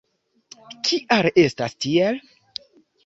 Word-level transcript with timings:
Kial 0.87 1.29
estas 1.43 1.77
tiel? 1.85 2.21